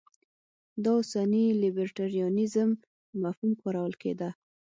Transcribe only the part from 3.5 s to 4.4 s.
کارول کېده.